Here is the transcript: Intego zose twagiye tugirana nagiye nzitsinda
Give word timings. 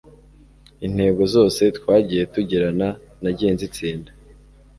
Intego 0.85 1.21
zose 1.33 1.63
twagiye 1.77 2.23
tugirana 2.33 2.87
nagiye 3.21 3.51
nzitsinda 3.55 4.11